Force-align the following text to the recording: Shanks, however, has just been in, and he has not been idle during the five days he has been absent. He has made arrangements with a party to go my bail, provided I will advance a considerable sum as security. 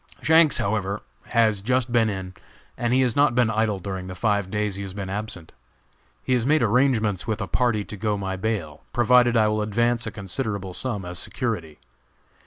Shanks, 0.23 0.57
however, 0.57 1.03
has 1.27 1.61
just 1.61 1.91
been 1.91 2.09
in, 2.09 2.33
and 2.75 2.91
he 2.91 3.01
has 3.01 3.15
not 3.15 3.35
been 3.35 3.51
idle 3.51 3.77
during 3.77 4.07
the 4.07 4.15
five 4.15 4.49
days 4.49 4.75
he 4.75 4.81
has 4.81 4.95
been 4.95 5.11
absent. 5.11 5.51
He 6.23 6.33
has 6.33 6.43
made 6.43 6.63
arrangements 6.63 7.27
with 7.27 7.39
a 7.39 7.45
party 7.45 7.85
to 7.85 7.97
go 7.97 8.17
my 8.17 8.35
bail, 8.35 8.81
provided 8.93 9.37
I 9.37 9.47
will 9.47 9.61
advance 9.61 10.07
a 10.07 10.11
considerable 10.11 10.73
sum 10.73 11.05
as 11.05 11.19
security. 11.19 11.77